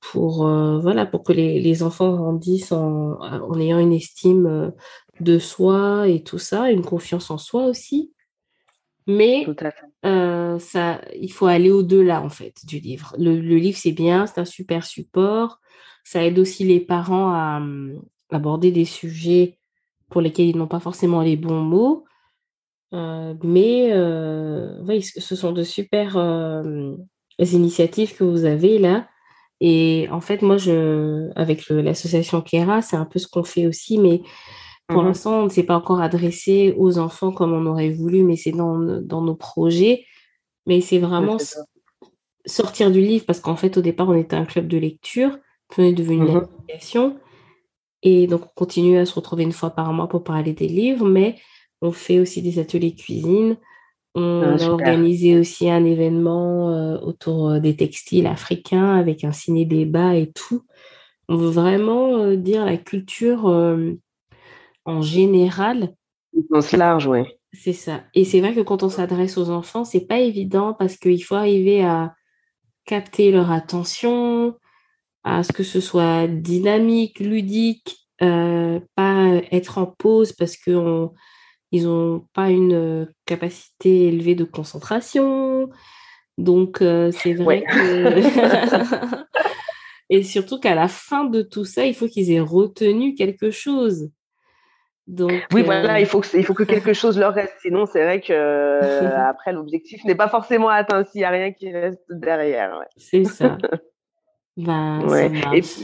[0.00, 4.72] pour, voilà, pour que les, les enfants grandissent en, en ayant une estime
[5.18, 8.12] de soi et tout ça, une confiance en soi aussi.
[9.06, 9.46] Mais
[10.04, 13.14] euh, ça, il faut aller au-delà en fait du livre.
[13.18, 15.60] Le, livre c'est bien, c'est un super support.
[16.04, 19.58] Ça aide aussi les parents à, hum, aborder des sujets
[20.10, 22.04] pour lesquels ils n'ont pas forcément les bons mots.
[22.94, 26.16] Euh, mais euh, oui, ce sont de super
[27.38, 29.08] initiatives que vous avez là.
[29.60, 33.98] Et en fait, moi, je, avec l'association Kera, c'est un peu ce qu'on fait aussi,
[33.98, 34.20] mais
[34.88, 38.22] pour mmh l'instant, on ne s'est pas encore adressé aux enfants comme on aurait voulu,
[38.22, 40.04] mais c'est dans, dans, nos projets.
[40.66, 41.38] Mais c'est vraiment
[42.44, 45.38] sortir du livre, parce qu'en fait, au départ, on était un club de lecture,
[45.78, 47.16] est devenu une mmh application.
[48.02, 51.08] Et donc, on continue à se retrouver une fois par mois pour parler des livres,
[51.08, 51.36] mais
[51.82, 53.56] on fait aussi des ateliers cuisine.
[54.14, 59.32] On ah, a organisé aussi un événement euh, autour euh, des textiles africains avec un
[59.32, 60.62] ciné-débat et tout.
[61.28, 63.46] On veut vraiment euh, dire la culture
[64.86, 65.94] en général.
[66.52, 67.20] Sens large, oui.
[67.52, 68.04] C'est ça.
[68.14, 71.34] Et c'est vrai que quand on s'adresse aux enfants, c'est pas évident parce qu'il faut
[71.34, 72.14] arriver à
[72.84, 74.56] capter leur attention,
[75.24, 81.12] à ce que ce soit dynamique, ludique, pas être en pause parce qu'on
[81.72, 85.68] ils n'ont pas une euh, capacité élevée de concentration.
[86.38, 89.26] Donc, euh, c'est vrai que...
[90.08, 94.10] Et surtout qu'à la fin de tout ça, il faut qu'ils aient retenu quelque chose.
[95.06, 97.54] Donc, oui, voilà, euh, il faut, que, il faut que quelque chose leur reste.
[97.60, 101.72] Sinon, c'est vrai que après, l'objectif n'est pas forcément atteint s'il n'y a rien qui
[101.72, 102.80] reste derrière.
[102.96, 103.56] C'est ça.
[104.56, 105.80] ben, ça marche.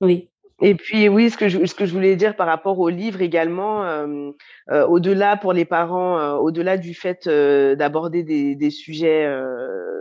[0.00, 0.30] Oui.
[0.60, 3.22] Et puis oui, ce que je, ce que je voulais dire par rapport au livre
[3.22, 4.30] également, euh,
[4.70, 9.28] euh, au-delà pour les parents, euh, au-delà du fait d'aborder des, des, sujets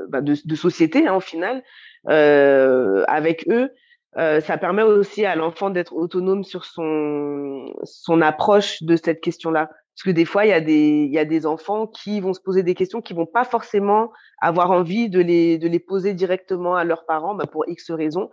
[0.10, 1.64] bah, de, de, société hein, au final,
[2.06, 3.70] avec eux,
[4.16, 9.70] ça permet aussi à l'enfant d'être autonome sur son, son approche de cette question-là.
[9.98, 12.34] Parce que des fois, il y, a des, il y a des enfants qui vont
[12.34, 16.14] se poser des questions qui vont pas forcément avoir envie de les, de les poser
[16.14, 18.30] directement à leurs parents bah, pour X raisons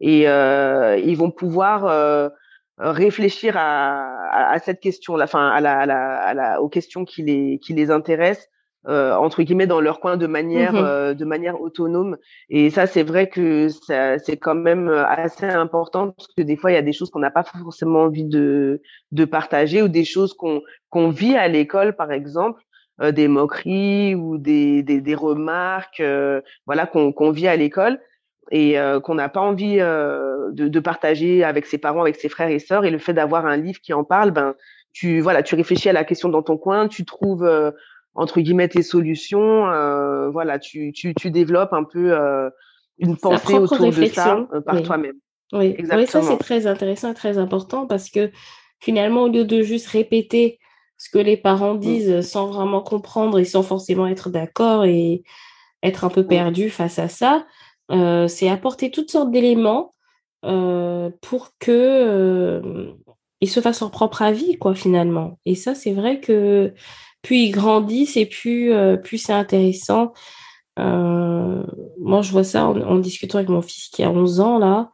[0.00, 2.28] et euh, ils vont pouvoir euh,
[2.78, 7.74] réfléchir à, à, cette question-là, enfin à la, à la, aux questions qui les, qui
[7.74, 8.48] les intéressent.
[8.88, 12.16] Euh, entre guillemets dans leur coin de manière mmh euh, de manière autonome
[12.48, 16.74] et ça c'est vrai que c'est quand même assez important parce que des fois il
[16.74, 18.80] y a des choses qu'on n'a pas forcément envie de
[19.12, 22.62] de partager ou des choses qu'on qu'on vit à l'école par exemple
[23.02, 26.02] euh, des moqueries ou des des, des remarques
[26.64, 27.98] voilà qu'on qu'on vit à l'école
[28.50, 32.28] et euh, qu'on n'a pas envie euh, de, de, partager avec ses parents, avec ses
[32.28, 32.84] frères et sœurs.
[32.84, 34.54] Et le fait d'avoir un livre qui en parle, ben
[34.92, 37.70] tu voilà, tu réfléchis à la question dans ton coin, tu trouves euh,
[38.14, 39.64] entre guillemets tes solutions,
[40.30, 42.16] voilà, tu, tu, tu développes un peu
[42.98, 45.16] une pensée autour de ça par toi-même.
[45.52, 45.76] Oui.
[45.78, 48.30] oui, ça c'est très intéressant, très important parce que
[48.80, 50.58] finalement, au lieu de juste répéter
[50.98, 51.80] ce que les parents mmh.
[51.80, 55.22] disent sans vraiment comprendre et sans forcément être d'accord et
[55.82, 56.28] être un peu mmh.
[56.28, 57.46] perdu face à ça,
[57.90, 59.94] euh, c'est apporter toutes sortes d'éléments
[60.44, 62.92] euh, pour que euh,
[63.40, 65.38] il se fasse son propre avis, quoi, finalement.
[65.46, 66.74] Et ça, c'est vrai que
[67.22, 70.12] plus ils grandissent et plus, plus c'est intéressant.
[70.76, 74.90] moi, je vois ça en, discutant avec mon fils qui a 11 ans, là.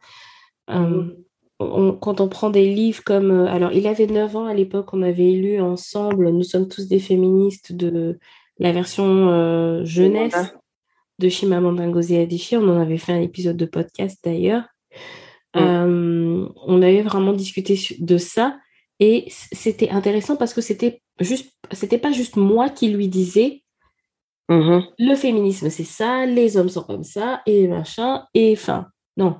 [0.67, 1.11] Mmh.
[1.59, 3.31] quand on prend des livres comme...
[3.31, 6.99] alors, il avait 9 ans à l'époque, on avait lu ensemble Nous sommes tous des
[6.99, 8.17] féministes de
[8.57, 10.55] la version jeunesse
[11.19, 12.57] de Chimamanda Ngozi Adichie.
[12.57, 14.63] On en avait fait un épisode de podcast d'ailleurs.
[15.55, 15.59] Mm.
[15.59, 18.57] Euh, on avait vraiment discuté de ça
[18.99, 23.63] et c'était intéressant parce que c'était juste, c'était pas juste moi qui lui disais
[24.49, 24.83] mm-hmm.
[24.99, 28.87] le féminisme c'est ça, les hommes sont comme ça et machin et fin.
[29.17, 29.37] Non,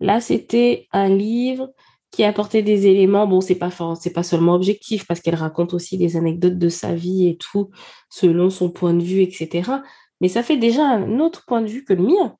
[0.00, 1.70] là c'était un livre
[2.10, 3.26] qui apportait des éléments.
[3.26, 6.94] Bon, c'est pas c'est pas seulement objectif parce qu'elle raconte aussi des anecdotes de sa
[6.94, 7.70] vie et tout
[8.08, 9.80] selon son point de vue, etc
[10.20, 12.36] mais ça fait déjà un autre point de vue que le mien.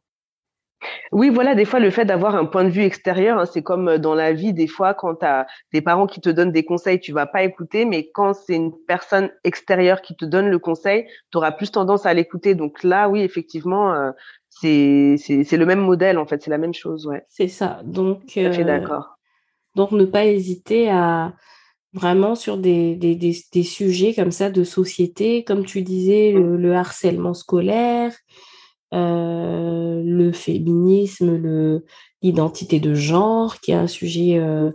[1.11, 3.89] Oui, voilà, des fois, le fait d'avoir un point de vue extérieur, hein, c'est comme
[3.89, 6.65] euh, dans la vie, des fois, quand tu as des parents qui te donnent des
[6.65, 10.59] conseils, tu vas pas écouter, mais quand c'est une personne extérieure qui te donne le
[10.59, 12.55] conseil, tu auras plus tendance à l'écouter.
[12.55, 14.13] Donc là, oui, effectivement, euh,
[14.51, 17.25] c'est le même modèle, en fait, c'est la même chose, ouais.
[17.29, 18.37] C'est ça, donc...
[18.37, 19.17] Euh, d'accord.
[19.75, 21.33] Donc, ne pas hésiter à,
[21.93, 27.35] vraiment sur des, des, des, sujets comme ça de société, comme tu disais, le, harcèlement
[27.35, 28.13] scolaire,
[28.95, 31.83] euh, le féminisme,
[32.23, 34.71] l'identité de genre, qui est un sujet euh,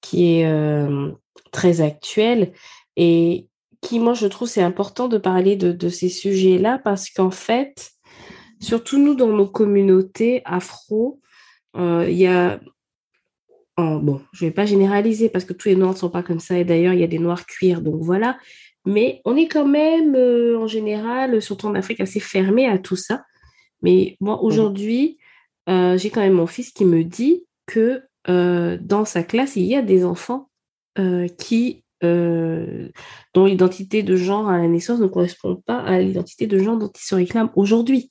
[0.00, 1.12] qui est euh,
[1.52, 2.52] très actuel
[2.96, 3.46] et
[3.80, 7.92] qui, moi, je trouve, c'est important de parler de, de ces sujets-là parce qu'en fait,
[8.60, 11.20] surtout nous, dans nos communautés afro,
[11.76, 12.60] il y a
[13.76, 16.38] bon, je ne vais pas généraliser parce que tous les noirs ne sont pas comme
[16.38, 18.38] ça et d'ailleurs il y a des noirs cuir, donc voilà.
[18.86, 20.14] Mais on est quand même
[20.56, 23.24] en général, surtout en Afrique, assez fermé à tout ça.
[23.84, 24.44] Mais moi mmh.
[24.44, 25.18] aujourd'hui,
[25.68, 29.64] euh, j'ai quand même mon fils qui me dit que euh, dans sa classe, il
[29.64, 30.50] y a des enfants
[31.38, 36.76] qui dont l'identité de genre à la naissance ne correspond pas à l'identité de genre
[36.76, 38.10] dont ils se réclament aujourd'hui.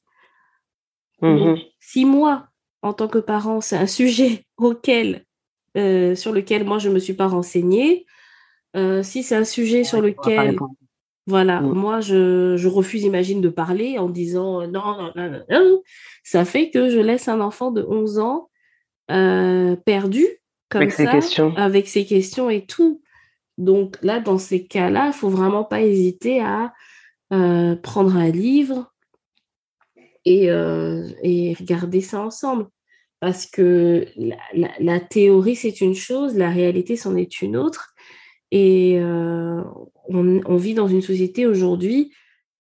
[1.21, 2.47] Mmh si moi,
[2.81, 5.25] en tant que parent, c'est un sujet auquel
[5.75, 8.05] euh, sur lequel moi je me suis pas renseignée.
[8.75, 10.57] Euh, si c'est un sujet sur lequel,
[11.27, 11.73] voilà, mm.
[11.73, 15.81] moi je, je, refuse, imagine, de parler en disant euh, non, non, non, non,
[16.23, 18.49] ça fait que je laisse un enfant de 11 ans
[19.07, 20.25] perdu
[20.69, 21.55] comme avec ça, ses questions.
[21.55, 23.01] avec ses questions et tout.
[23.57, 26.73] Donc là, dans ces cas-là, il faut vraiment pas hésiter à
[27.29, 28.91] prendre un livre
[30.25, 32.67] et, et regarder ça ensemble
[33.23, 34.05] parce que
[34.81, 37.93] la, théorie, c'est une chose, la réalité, c'en est une autre.
[38.51, 39.63] Et euh,
[40.09, 42.11] on, vit dans une société aujourd'hui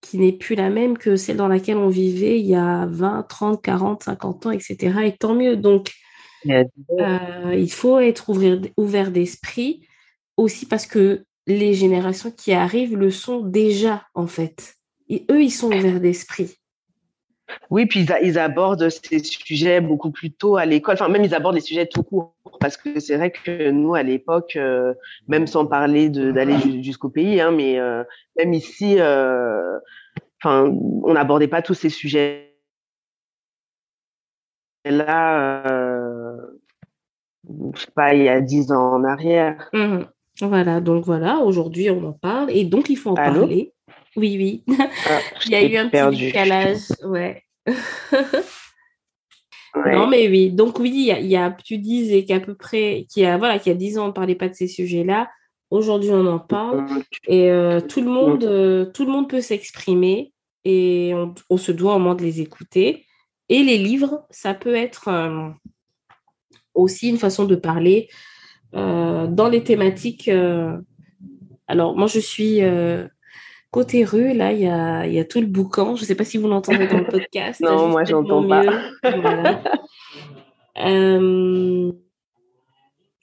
[0.01, 3.23] qui n'est plus la même que celle dans laquelle on vivait il y a 20,
[3.23, 4.99] 30, 40, 50 ans, etc.
[5.05, 5.55] Et tant mieux.
[5.55, 5.91] Donc,
[6.49, 9.87] euh, il faut être ouvert, ouvert d'esprit
[10.35, 14.75] aussi parce que les générations qui arrivent le sont déjà, en fait.
[15.09, 16.57] Et eux, ils sont ouverts d'esprit.
[17.69, 20.93] Oui, puis ils, abordent ces sujets beaucoup plus tôt à l'école.
[20.95, 22.35] Enfin, même ils abordent les sujets tout court.
[22.59, 24.93] Parce que c'est vrai que nous, à l'époque, euh,
[25.27, 28.03] même sans parler d'aller jusqu'au pays, hein, mais euh,
[28.37, 29.77] même ici, euh,
[30.41, 30.65] enfin,
[31.03, 32.49] on n'abordait pas tous ces sujets
[34.85, 35.63] là,
[37.73, 39.69] je sais pas, il y a dix ans en arrière.
[39.73, 39.99] Mmh.
[40.41, 43.72] Voilà, donc voilà, aujourd'hui on en parle et donc il faut en parler.
[44.15, 44.75] Oui, oui.
[44.79, 46.79] Ah, il y a eu un petit décalage.
[49.75, 49.95] Ouais.
[49.95, 50.51] Non, mais oui.
[50.51, 53.71] Donc, oui, il y a, tu disais qu'à peu près, qu'il y a, voilà, qu'il
[53.71, 55.29] y a 10 ans, on ne parlait pas de ces sujets-là.
[55.71, 56.85] Aujourd'hui, on en parle.
[57.27, 60.31] Et euh, tout, le monde, euh, tout le monde peut s'exprimer
[60.63, 61.13] et
[61.49, 63.07] on, se doit au moins de les écouter.
[63.49, 65.49] Et les livres, ça peut être euh,
[66.75, 68.09] aussi une façon de parler
[68.73, 70.29] dans les thématiques.
[71.67, 72.59] alors, moi, je suis
[73.73, 75.95] Côté rue, là, il y a, y a, tout le boucan.
[75.95, 77.59] Je ne sais pas si vous l'entendez dans le podcast.
[77.59, 78.63] non, moi, je n'entends pas.
[80.77, 81.91] Euh,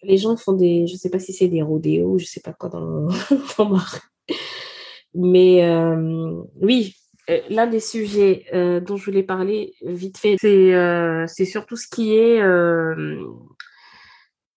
[0.02, 0.88] les gens font des...
[0.88, 3.06] Je ne sais pas si c'est des rodéos, je ne sais pas quoi dans,
[3.58, 4.34] dans ma rue.
[5.14, 6.96] Mais euh, oui,
[7.28, 12.40] euh, l'un des sujets dont je voulais parler vite fait, c'est surtout ce qui est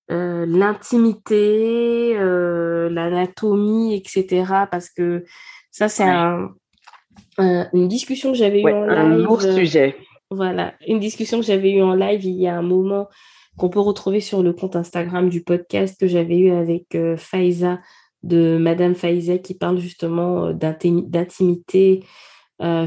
[0.09, 4.65] l'intimité, l'anatomie, etc.
[4.71, 5.23] Parce que
[5.73, 6.03] ça, c'est
[7.73, 8.97] une discussion que j'avais eue en live.
[8.97, 9.97] Un lourd euh, sujet.
[10.29, 13.07] Voilà, une discussion que j'avais eue en live il y a un moment
[13.57, 17.79] qu'on peut retrouver sur le compte Instagram du podcast que j'avais eu avec euh, Faiza
[18.21, 22.03] de Madame Faiza qui parle justement euh, d'intimité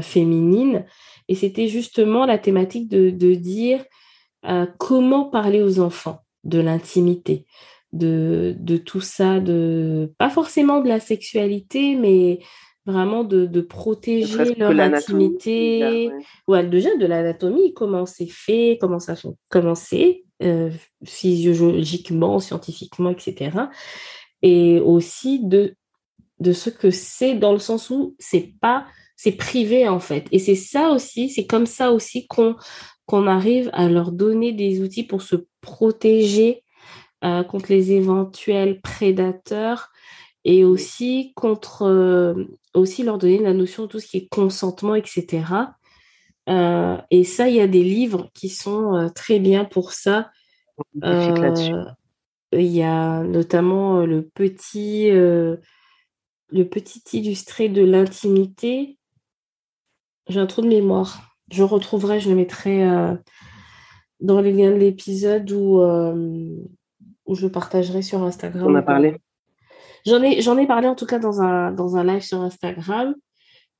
[0.01, 0.85] féminine.
[1.27, 3.83] Et c'était justement la thématique de, dire
[4.79, 7.45] comment parler aux enfants de l'intimité,
[7.91, 12.39] de, de, tout ça, de pas forcément de la sexualité, mais
[12.87, 16.09] vraiment de, de protéger leur intimité.
[16.47, 16.65] Ouais.
[16.65, 19.13] déjà de l'anatomie, comment c'est fait, comment ça
[19.49, 20.71] comment c'est euh,
[21.03, 23.51] physiologiquement, scientifiquement, etc.
[24.41, 25.75] Et aussi de,
[26.39, 30.27] de ce que c'est dans le sens où c'est pas c'est privé en fait.
[30.31, 32.55] Et c'est ça aussi, c'est comme ça aussi qu'on
[33.05, 36.63] qu'on arrive à leur donner des outils pour se protéger
[37.23, 39.91] euh, contre les éventuels prédateurs
[40.43, 42.45] et aussi contre euh,
[42.79, 45.43] aussi leur donner la notion de tout ce qui est consentement, etc.
[46.49, 50.29] Euh, et ça, il y a des livres qui sont euh, très bien pour ça.
[52.53, 58.97] il y a notamment le petit le petit illustré de l'intimité.
[60.29, 61.35] J'ai un trou de mémoire.
[61.51, 62.85] Je retrouverai, je le mettrai
[64.21, 65.81] dans les liens de l'épisode où,
[67.25, 68.67] où je partagerai sur Instagram.
[68.67, 69.17] On a parlé.
[70.07, 73.13] J'en ai, j'en ai parlé en tout cas dans un, dans un live sur Instagram.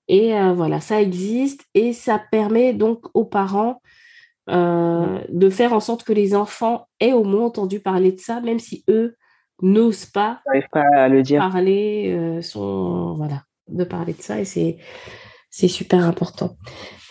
[0.10, 3.82] Et euh, voilà, ça existe et ça permet donc aux parents
[4.50, 8.40] euh, de faire en sorte que les enfants aient au moins entendu parler de ça,
[8.42, 9.16] même si eux
[9.62, 11.40] n'osent pas, pas à le dire.
[11.40, 12.42] parler, euh,
[13.16, 14.40] voilà, de parler de ça.
[14.40, 14.78] Et c'est,
[15.58, 16.56] c'est super important.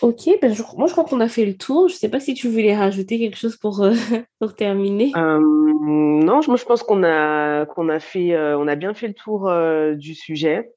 [0.01, 1.89] Ok, ben moi je crois qu'on a fait le tour.
[1.89, 3.91] Je ne sais pas si tu voulais rajouter quelque chose pour, euh,
[4.39, 5.11] pour terminer.
[5.17, 8.93] Euh, non, je, moi je pense qu'on a, qu'on a, fait, euh, on a bien
[8.93, 9.51] fait le tour
[9.97, 10.71] du sujet.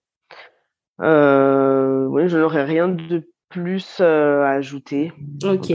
[0.98, 1.04] oui,
[2.28, 5.12] je n'aurais rien de plus à ajouter.
[5.44, 5.72] Ok.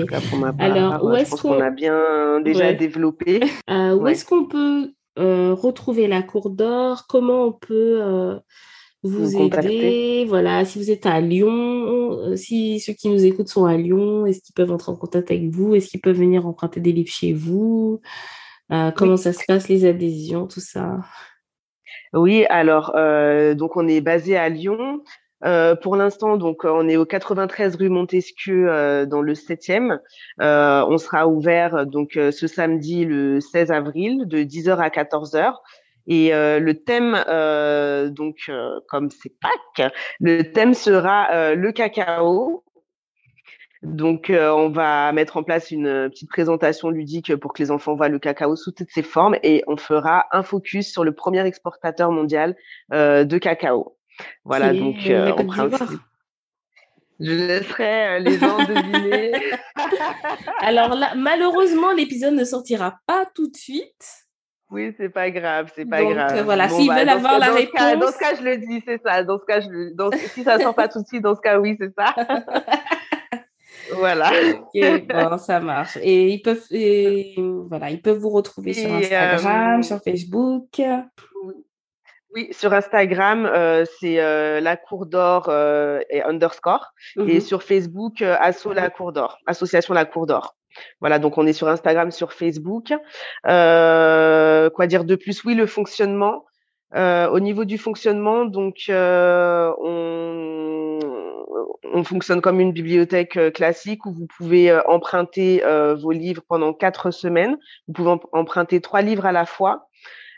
[0.59, 3.39] Alors, où est-ce qu'on a bien déjà développé
[3.69, 7.05] Où est-ce qu'on peut retrouver la cour d'or?
[7.07, 8.41] Comment on peut
[9.05, 10.25] vous, aider.
[10.27, 14.25] Voilà, si vous êtes à Lyon, euh, si ceux qui nous écoutent sont à Lyon,
[14.25, 15.75] est-ce qu'ils peuvent entrer en contact avec vous?
[15.75, 18.01] Est-ce qu'ils peuvent venir emprunter des livres chez vous?
[18.71, 20.99] Euh, Comment ça se passe, les adhésions, tout ça?
[22.13, 25.01] Oui, alors, euh, donc on est basé à Lyon.
[25.83, 29.99] pour l'instant, donc on est au 93 rue Montesquieu dans le 7e.
[30.39, 35.53] on sera ouvert donc ce samedi le 16 avril de 10h à 14h.
[36.07, 42.63] Et euh, le thème, euh, donc euh, comme c'est Pâques, le thème sera le cacao.
[43.81, 48.09] Donc, on va mettre en place une petite présentation ludique pour que les enfants voient
[48.09, 52.11] le cacao sous toutes ses formes et on fera un focus sur le premier exportateur
[52.11, 52.55] mondial
[52.91, 53.95] de cacao.
[54.43, 54.95] Voilà, donc
[55.47, 55.99] principe.
[57.19, 59.33] Je laisserai les gens deviner.
[60.61, 64.24] Alors là, malheureusement, l'épisode ne sortira pas tout de suite.
[64.71, 66.43] Oui, c'est pas grave, c'est pas grave.
[66.43, 67.99] voilà, s'ils bah, veulent avoir la réponse.
[67.99, 69.23] dans ce cas, je le dis, c'est ça.
[69.23, 71.59] Dans ce cas, je, dans, si ça sort pas tout de suite, dans ce cas,
[71.59, 72.15] oui, c'est ça.
[73.93, 74.31] voilà.
[74.53, 75.97] Ok, bon, ça marche.
[76.01, 76.65] Et ils peuvent,
[77.67, 80.81] voilà, ils peuvent vous retrouver sur Instagram, euh, sur Facebook.
[82.33, 82.49] Oui.
[82.51, 85.49] sur Instagram, euh, c'est euh, la cour d'or
[86.09, 86.91] et underscore.
[87.17, 87.39] Et mhm.
[87.39, 90.55] sur Facebook, Asso la cour d'or, association la cour d'or.
[90.99, 92.93] Voilà, donc on est sur Instagram, sur Facebook.
[93.47, 95.43] Euh, quoi dire de plus?
[95.43, 96.45] Oui, le fonctionnement.
[96.95, 100.99] Euh, au niveau du fonctionnement, donc euh, on,
[101.93, 105.61] on, fonctionne comme une bibliothèque classique où vous pouvez emprunter
[105.99, 107.57] vos livres pendant quatre semaines.
[107.87, 109.89] Vous pouvez emprunter trois livres à la fois.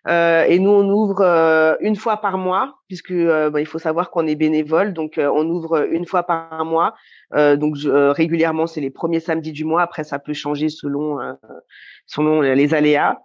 [0.08, 3.80] Euh, et nous, on ouvre euh, une fois par mois, puisque euh, bah, il faut
[3.80, 6.96] savoir qu'on est bénévole, donc on ouvre une fois par mois.
[7.34, 7.76] donc
[8.16, 9.82] régulièrement, c'est les premiers samedis du mois.
[9.82, 11.18] Après, ça peut changer selon
[12.06, 13.18] selon les aléas.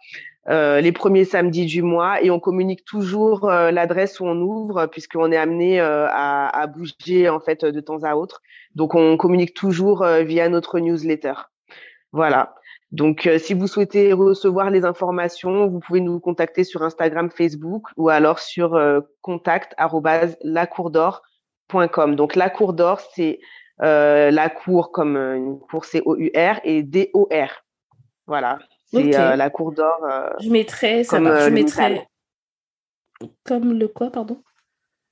[0.49, 5.37] les premiers samedis du mois et on communique toujours l'adresse où on ouvre puisqu'on est
[5.37, 8.43] amené à, à, bouger en fait de temps à autre.
[8.75, 11.35] Donc on communique toujours via notre newsletter.
[12.13, 12.55] Voilà.
[12.93, 17.87] Donc, euh, si vous souhaitez recevoir les informations, vous pouvez nous contacter sur Instagram, Facebook
[17.97, 22.17] ou alors sur euh, contact@lacourdor.com.
[22.17, 23.41] Donc, la cour d'or, c'est
[23.83, 27.65] euh, la cour comme une cour C-O-U-R et D-O-R.
[28.27, 30.07] Voilà, c'est la cour d'or.
[30.41, 32.07] je mettrai, ça comme, Je mettrai
[33.47, 34.43] comme le quoi, pardon?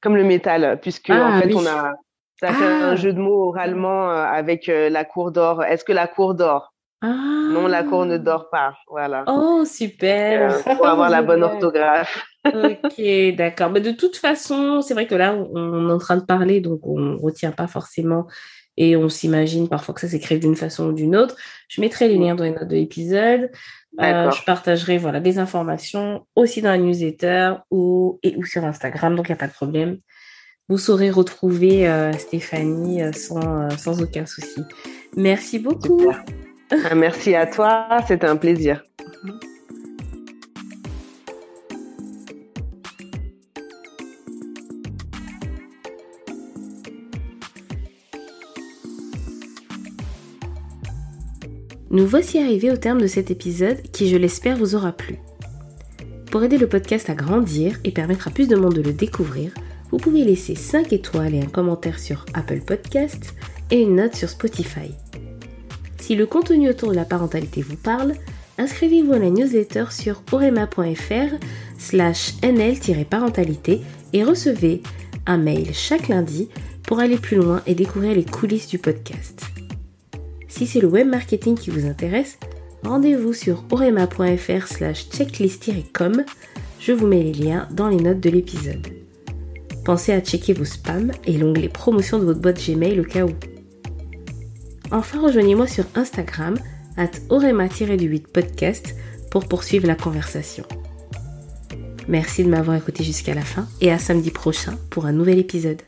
[0.02, 1.94] Comme le métal, puisque en ah, fait, on a
[2.38, 2.96] ça fait un ah.
[2.96, 5.64] jeu de mots oralement avec la cour d'or.
[5.64, 8.18] Est-ce que la cour d'or non, la cour ne ah.
[8.18, 8.74] dort pas.
[8.88, 9.24] Voilà.
[9.26, 10.52] Oh, super.
[10.52, 12.24] Euh, pour avoir la bonne orthographe.
[12.44, 13.70] ok, d'accord.
[13.70, 16.86] Mais de toute façon, c'est vrai que là, on est en train de parler, donc
[16.86, 18.26] on ne retient pas forcément
[18.76, 21.36] et on s'imagine parfois que ça s'écrit d'une façon ou d'une autre.
[21.68, 23.50] Je mettrai les liens dans les notes de l'épisode.
[24.00, 29.16] Euh, je partagerai voilà, des informations aussi dans la newsletter ou, et ou sur Instagram,
[29.16, 29.98] donc il n'y a pas de problème.
[30.68, 34.62] Vous saurez retrouver euh, Stéphanie sans, sans aucun souci.
[35.16, 36.12] Merci beaucoup.
[36.94, 38.82] Merci à toi, c'était un plaisir.
[51.92, 55.18] Nous voici arrivés au terme de cet épisode qui, je l'espère, vous aura plu.
[56.30, 59.52] Pour aider le podcast à grandir et permettre à plus de monde de le découvrir,
[59.90, 63.34] vous pouvez laisser 5 étoiles et un commentaire sur Apple Podcasts
[63.72, 64.94] et une note sur Spotify.
[66.10, 68.14] Si le contenu autour de la parentalité vous parle,
[68.58, 71.36] inscrivez-vous à la newsletter sur orema.fr
[71.78, 73.80] slash nl-parentalité
[74.12, 74.82] et recevez
[75.26, 76.48] un mail chaque lundi
[76.82, 79.44] pour aller plus loin et découvrir les coulisses du podcast.
[80.48, 82.40] Si c'est le web marketing qui vous intéresse,
[82.82, 86.24] rendez-vous sur orema.fr slash checklist-com.
[86.80, 88.84] Je vous mets les liens dans les notes de l'épisode.
[89.84, 93.30] Pensez à checker vos spams et l'onglet promotion de votre boîte Gmail au cas où.
[94.90, 96.56] Enfin, rejoignez-moi sur Instagram,
[96.96, 98.94] at orema-du8 podcast,
[99.30, 100.64] pour poursuivre la conversation.
[102.08, 105.82] Merci de m'avoir écouté jusqu'à la fin et à samedi prochain pour un nouvel épisode.